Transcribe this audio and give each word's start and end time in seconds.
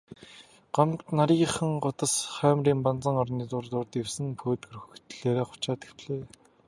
Гомбо 0.73 1.03
нарийхан 1.17 1.71
гудас 1.83 2.13
хоймрын 2.35 2.79
банзан 2.85 3.15
орны 3.21 3.45
урдуур 3.59 3.87
дэвсэн 3.89 4.27
пөөдгөр 4.39 4.77
хөх 4.79 4.93
дээлээрээ 5.07 5.45
хучаад 5.47 5.81
хэвтлээ. 5.85 6.21